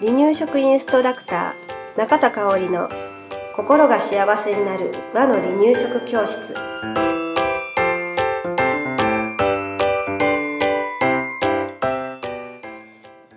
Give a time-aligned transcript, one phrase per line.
[0.00, 2.88] 離乳食インストラクター中田香織の
[3.54, 6.54] 心が幸せになる和の離乳食教室。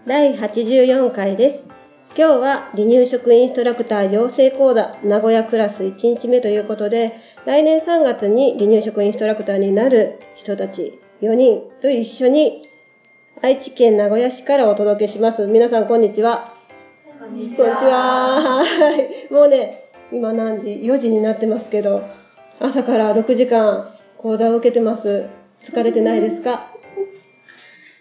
[0.06, 1.68] 第84回です。
[2.16, 12.70] 今日は離乳食インストラクター養成講座名古屋クラス1日目ということで来年3月に離乳食インストラクターになる人たち4人と一緒に
[13.44, 16.54] 愛知県名古屋市からお届けします皆さんこんにちは
[17.20, 18.64] こんにちは。
[18.64, 19.32] はい。
[19.34, 22.04] もうね、今何時 ?4 時になってますけど、
[22.60, 25.28] 朝から6時間講座を受けてます。
[25.64, 26.68] 疲れてないですか？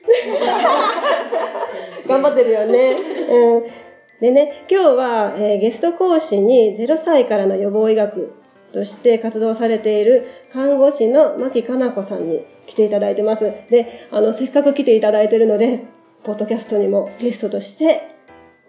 [2.08, 2.96] 頑張ってるよね。
[3.30, 3.64] うん。
[4.20, 8.32] でね、今日は、えーゲスト講師に0歳からの予防医学
[8.72, 13.52] として活動されている看護師の牧かな子さんに来ていただいてます。
[13.70, 15.84] で、あの、せっかく来ていただいてるので、
[16.24, 18.08] ポッドキャストにもゲストとして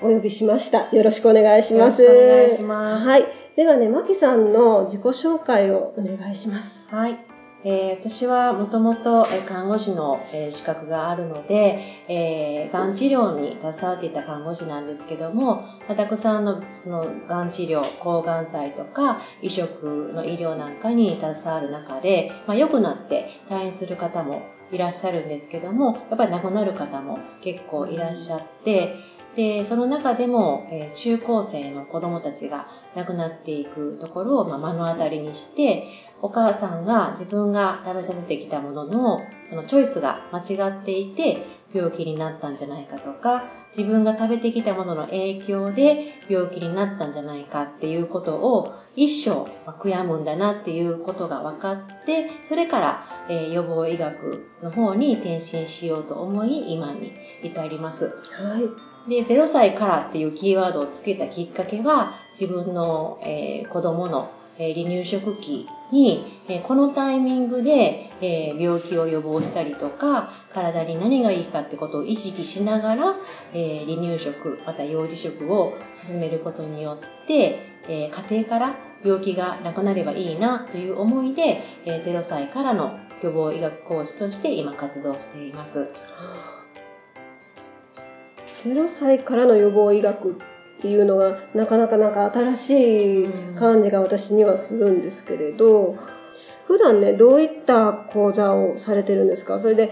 [0.02, 0.90] お呼びしました。
[0.96, 2.02] よろしくお願いします。
[2.04, 3.26] よろしくお願いしますはい。
[3.56, 6.72] ではね、まきさんの自己紹介をお願いします。
[6.90, 7.33] はい。
[7.66, 24.42] えー私はもともと看護師の資格があるので、えーがん治療に携わっていた看護師なんですけども、たくさんのそのがん治療、抗がん剤とか移植の医療なんかに携わる中で、まあ、良くなって退院する方も
[24.72, 28.96] いらっしゃるんですけども、やっぱり亡くなる方も結構いらっしゃって、
[29.36, 35.88] で、その中でも、えー中高生の子供たちが亡くなっていくところを、まあ、目の当たりにして、
[36.22, 39.20] お母さんが自分が食べさせてきたものの、
[39.50, 43.44] そのチョイスが間違っていて、病気になったんじゃないかとか、
[43.76, 58.06] 自分が食べてきたものの影響で病気になったんじゃないかっていうことを一生悔やむんだなっていうことが分かって、それから、えー予防医学の方に転身しようと思い、今に至ります。
[58.06, 58.93] はい。
[59.08, 73.16] で、0歳からっていうキーワードをつけたきっかけは、自分の、えー子供の、えー離乳食期に、えーこのタイミングで、え病気を予防したりとか、体に何がいいかってことを意識しながら、
[73.54, 85.90] え離乳食、また幼児食を進めることによって、え家庭から病気がなくなればいいなという思いで、え0歳からの予防医学講師として今活動しています。
[88.64, 90.34] 0歳からの予防医学っ
[90.82, 95.98] ていうのがなかなかなんか新しい感じが私にはするんですけれど、
[96.68, 99.60] 普段ね、どういった講座をされてるんですか？
[99.60, 99.92] それで、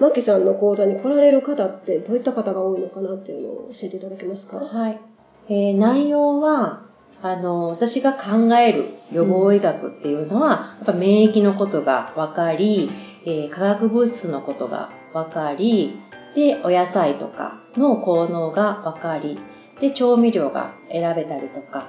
[0.00, 4.58] マキさんの講座に来られる方ってどういった方が多いのかなっていうのを教えていただけますか？
[4.58, 5.00] はい。
[5.48, 6.82] えー内容は、
[7.22, 12.90] あの、私が考える予防医学っていうのは、やっぱ免疫のことが分かり、
[13.24, 16.00] えー化学物質のことが分かり、
[16.34, 19.38] で、お野菜とかの効能が分かり、
[19.80, 21.86] で、調味料が選べたりとか、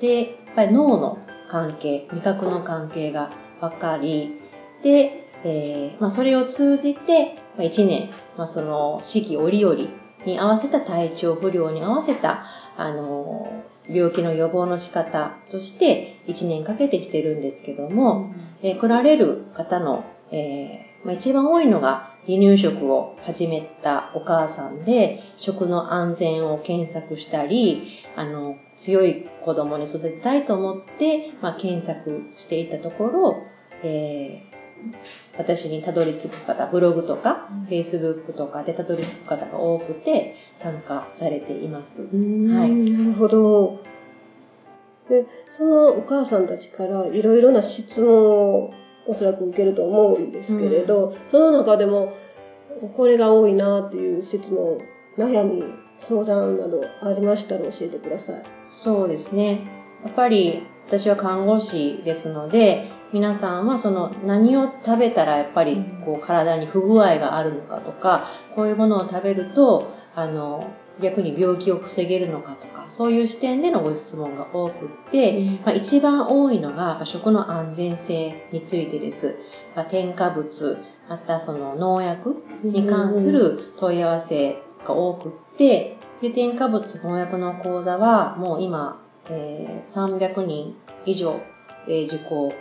[0.00, 1.18] で、やっぱり脳の
[1.50, 3.30] 関係、味覚の関係が
[3.60, 4.40] 分かり、
[4.82, 9.76] で、えーまあ、それを通じて、まあ、1年、まあ、その四季折々
[10.24, 12.44] に合わせた体調不良に合わせた、
[12.76, 33.42] あの、病気の予防の仕方として1年かけてしてるんですけども、えー来られる方の、えーまあ、一番多いのが離乳食を始めたお母さんで、食の安全を検索したり、あの、強い子供に育てたいと思って、まあ、検索していたところ、
[33.82, 34.58] えー
[35.36, 42.02] 私にたどり着く方、ブログとか、フェイスブックとかでたどり着く方が多くて、参加されています。
[42.02, 42.08] は
[42.66, 43.80] いなるほど。
[45.08, 48.74] で、そのお母さんたちからいろいろな質問を
[49.08, 52.12] おそらく受けると思うんですけれど、その中でも
[52.96, 54.78] これが多いなっていう質問、
[55.16, 55.64] 悩み、
[55.98, 58.42] 相談などありましたら教えてください。
[58.64, 59.66] そうですね。
[60.04, 79.38] やっぱり私は看護師ですので、皆さんはその何を食べたらやっぱりこう体に不具合があるのかとか、こういうものを食べると、あの、逆に病気を防げるのかとか、そういう視点でのご質問が多くって、まあ、一番多いのがまあ食の安全性についてです。
[79.74, 80.78] まあ添加物、
[81.08, 89.00] またその農薬に関する問い合わせが多くって、で添加物農薬の講座はもう今、
[89.30, 90.74] えー300人
[91.06, 91.40] 以上、
[91.86, 92.52] えー受講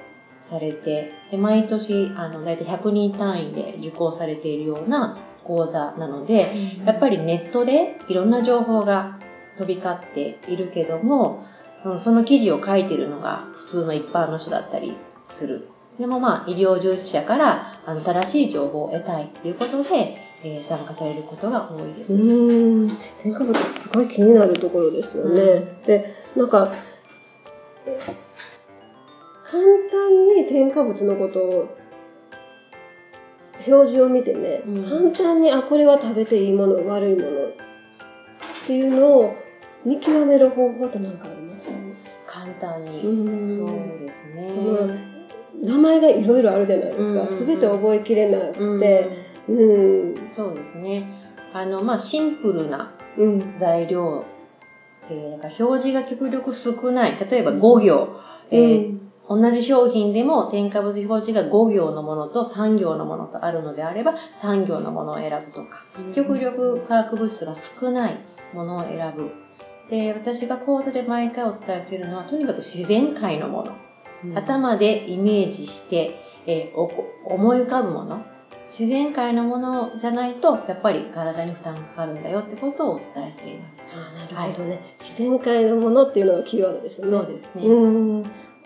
[0.44, 5.18] されて、で毎年あの大体100人単位で受講されているような
[5.48, 6.52] 講座なので、
[6.86, 9.18] やっぱりネットでいろんな情報が
[9.58, 11.46] 飛び交っているけども、
[11.86, 14.98] うんその記事を書いてるのが普通の一般の人だったり
[15.30, 15.70] する。
[15.98, 22.14] でもまあ医療従事者からあの正しい情報を得たいということで、えー参加されることが多いです。
[22.14, 25.42] うーん添加物すごい気になるところですよね。
[25.42, 26.72] うんでなんか
[29.44, 31.78] 簡単に添加物のことを
[33.72, 35.12] 表示を見てね、うん。
[35.14, 37.52] 簡単にあこれは食べていいもの悪いものっ
[38.66, 39.36] ていうのを
[39.86, 41.70] 見極める方法って何かあります？
[42.26, 43.02] 簡単に。
[43.02, 43.68] うん。
[43.68, 44.48] そうですね。
[44.54, 45.18] うん
[45.60, 47.28] 名前がいろいろあるじゃないですか、うん。
[47.28, 48.80] うんうん全て覚えきれなくうん。
[48.80, 49.10] て、
[49.50, 50.16] うん。
[50.30, 51.04] そうですね。
[51.54, 53.54] あの、まあ、シンプルなうん。
[53.58, 54.24] 材料、
[55.10, 57.18] えーなんか表示が極力少ない。
[57.32, 58.10] 例えば5行。
[58.52, 58.98] えー
[59.30, 65.84] 同じ商品でも添加物表示が5行のものと3行のものとあるのであれば3行のものを選ぶとか、
[66.14, 68.18] 極力化学物質が少ない
[68.54, 69.32] ものを選ぶ。
[69.90, 73.76] で、私が講座で毎回お伝えしているのは、とにかく自然界のもの。
[74.36, 76.90] 頭でイメージして、えーお
[77.26, 78.26] 思い浮かぶもの。
[78.70, 83.78] 自然界のものじゃないと、やっぱり体に負担がかかるんだよってことをお伝えしています。
[83.94, 87.12] あなるほどね、自然界のものっていうのがキーワードですよね。
[87.12, 87.62] そうですね。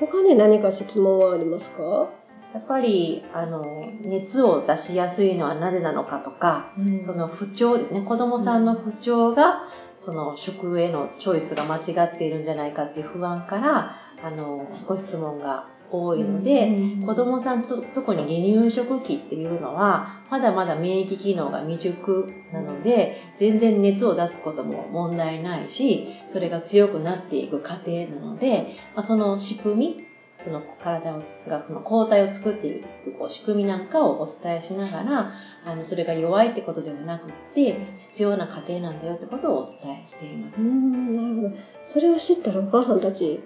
[0.01, 0.07] うん。
[0.07, 2.09] 他に何か質問はありますか？
[2.53, 6.73] やっぱり、あの、熱を出しやすいのはなぜなのかとか、
[7.05, 8.01] その不調ですね。
[8.01, 9.67] 子供さんの不調が、
[9.99, 30.11] その食へのチョイスが間違っているんじゃないかっていう不安から、あの、ご質問が多いので、うん子供さんと特に離乳食期っていうのはまだまだ免疫機能が未熟なので全然熱を出すことも問題ないしそれが強くなっていく過程なので、まあ、その仕組み
[30.41, 35.33] その体がその抗体を作っていくこう仕組みなんかをお伝えしながら
[35.63, 40.63] あのそれが弱いってことではなくって必要な過程なんだよってことをお伝えしていますう。
[40.63, 41.61] ん、なるほど。
[41.85, 43.39] それを知ったらお母さんたち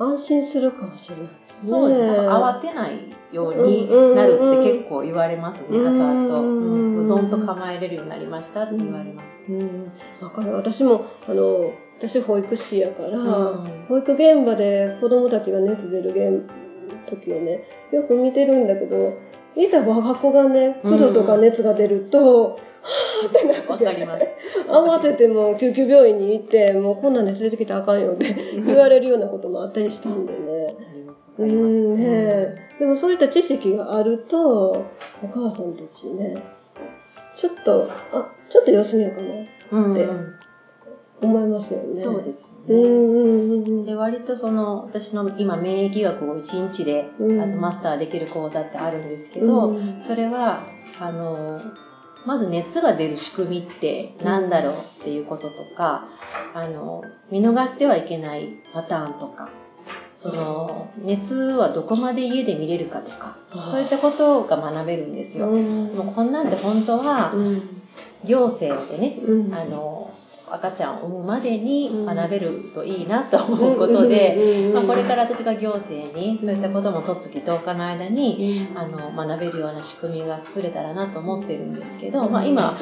[0.00, 1.26] 安心するかもしれない。
[1.46, 2.28] そうですね。
[2.28, 6.40] 慌てないようになるって結構言われますね、うん後々。
[6.40, 9.26] うん、うんどんと構えれるようになりましたって言われます。
[9.50, 9.92] うん、
[10.22, 10.54] わかる。
[10.54, 16.48] 私も、あの、私保育士やから、うん保育現場で子供たちが熱出る現
[17.06, 19.18] 時をね、よく見てるんだけど、
[19.54, 22.69] いざ我が子がね、9度とか熱が出ると、はぁってなって。
[23.68, 24.26] わかります。
[24.68, 28.34] 慌ててもう救急病院に行って、もうこんなんで連れてきたらあかんよって
[28.64, 30.76] 言われるようなこともあったりしたんでね。
[31.38, 34.86] うんねでもそういった知識があると、
[35.22, 36.34] お母さんたちね、
[37.36, 39.22] ちょっと、あ、ちょっと様子見ようか
[39.76, 40.08] な、うんで
[41.22, 42.02] 思いますよね。
[42.02, 42.50] そうですよね。
[42.68, 50.02] うんうんうんで割とその私の今免疫学を1日で、うんあのマスターできる講座ってあるんですけうど、ん。
[50.02, 50.60] それは
[50.98, 51.60] あの
[52.26, 56.06] まず熱が出る仕組みって何だろうっていうこととか、
[56.54, 59.48] あの見逃してはいけないパターンとか
[60.16, 63.36] その熱はどこまで家で見れるかとか
[63.70, 65.48] そういったことが学べるんですよ。
[65.48, 65.96] うん。
[65.96, 67.62] でもこんなんで本当はうん。
[68.24, 69.54] 行政でねうん。
[69.54, 70.12] あの
[70.52, 82.78] 赤ちゃんを産むまでに学べるといいなと思うことで、まあ、これから私が行政にそういったこともとつき10日の間にあの学べるような仕組みが作れたらなと思ってるんですけど、まあ、今、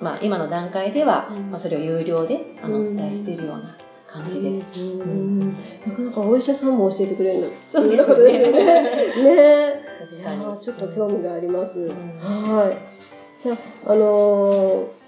[0.00, 3.76] まあ、今の段階では、まあ、それを有料であのお伝えしているような
[4.10, 4.82] 感じです。
[4.82, 5.40] うん。
[5.40, 7.48] なかなかお医者さんも教えてくれるの。
[7.66, 8.38] そうですよね。
[8.50, 8.50] ね。
[8.52, 11.78] ねいやちょっと興味があります。
[11.78, 11.88] ん。
[11.88, 13.42] はい。
[13.42, 13.54] じゃ
[13.86, 14.99] あ、あのー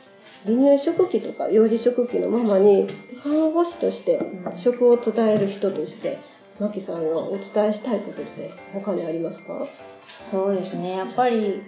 [0.44, 2.86] 離乳食期とか幼児食期のママに
[3.22, 4.58] 看護師としてうん。
[4.58, 6.18] 食を伝える人として、
[6.60, 9.66] マキさんがお伝えしたいことって他にありますか？
[10.06, 10.96] そうですね。
[10.96, 11.62] やっぱり、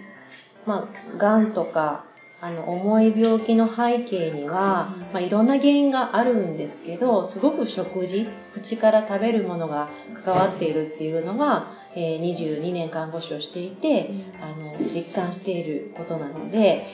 [0.65, 2.05] まあ、がんとか
[2.41, 9.87] あの重い病気の背景には、まあ、いろんな原因があるんですけどすごく食事口から食べるものが
[10.25, 14.09] 関わっているっていうのが、えー22年看護師をしていて
[14.41, 16.87] あの実感していることなので、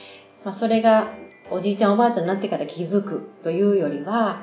[0.45, 1.11] まあ、それが
[1.51, 4.41] おじいちゃんおばあちゃんになってから気づくというよりは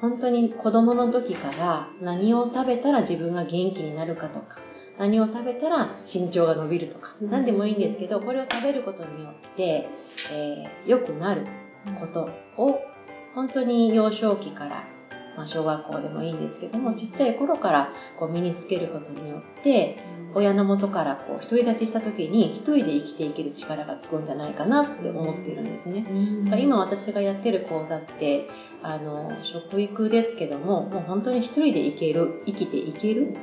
[0.00, 4.58] 本当に子供の時から何を食べたら自分が元気になるかとか
[4.98, 7.30] 何を食べたら身長が伸びるとかうん。
[7.30, 9.88] 何でもいいんですけどこれを食べることによって、
[10.32, 11.46] えー良くなる
[12.00, 12.80] ことを
[13.34, 14.84] 本当に幼少期から、
[15.36, 19.96] まあ、小学校でもいいんですけどもちっちゃい頃からこう身につけることによって
[20.34, 26.06] 親の元からこう独り立ちした時に一人で生きていける力がつくんじゃないかなって思っているんですね。
[26.48, 28.48] まあ今私がやってる講座って
[28.82, 33.36] あの食育ですけどももう本当に一人で生きる生きていける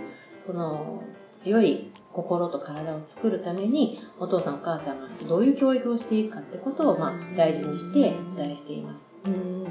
[0.46, 9.12] その強い心と体を作るためにお父さんお母さんがどういう教育をしていくかってことを、まあ、大事にして伝えしています。
[9.26, 9.68] うん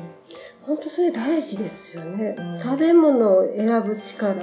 [0.68, 4.34] 本当それ大事ですよね、うん食べ物を選ぶ力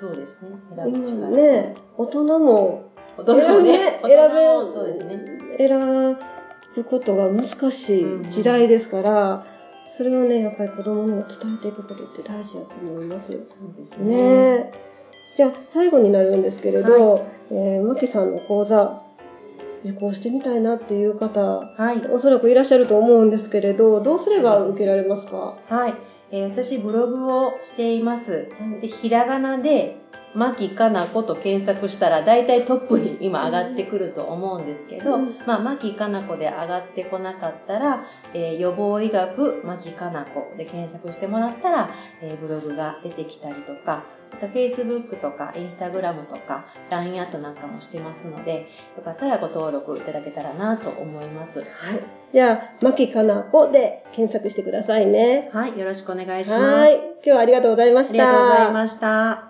[0.00, 0.48] そうですね。
[0.74, 1.36] 選ぶ今力。
[1.36, 5.20] ね大人も大人もね、選べ大人もそうですね。
[5.58, 6.16] 選
[6.74, 9.46] くことが難しい時代ですから、
[9.94, 13.32] それをね、やっぱり子供にも伝えていくことって大事だと思います。
[13.32, 13.40] そう
[13.76, 14.16] ですねね。
[14.16, 14.72] え
[15.36, 19.02] じゃあ最後になるんですけれど、えー、マキさんの講座
[19.84, 22.06] 受講してみたいなっていう方はい。
[22.08, 25.94] おそらくいらっしゃると思うんですけれどどうすれば受けられますか、はい。
[26.32, 28.48] えー私、ブログをしています。
[28.80, 29.96] で、ひらがなで、
[30.34, 41.90] まきかなこと検索したら、大体トップに今上がってくると思うんですけど、うんまあ、まきかなこで上がってこなかったら、えー予防医学まきかなこで検索してもらったら、
[42.22, 51.60] えーブログが出てきたりとか、あと Facebook とか Instagram とか LINE アットなんかもしてますので、よかったらご登録いただけたらなと思います。
[51.60, 51.66] はい。
[52.32, 55.50] じゃあ、マキかなこで検索してくださいね。
[55.52, 56.62] はい、よろしくお願いします。
[56.62, 56.96] はい。
[56.96, 58.28] 今日はありがとうございました。
[58.28, 59.49] ありがとうございました。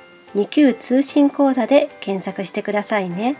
[0.35, 3.35] 2級通信講座で検索してくださいね。